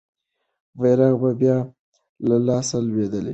[0.79, 1.57] بیرغ به بیا
[2.27, 3.29] له لاسه لوېدلی نه وو.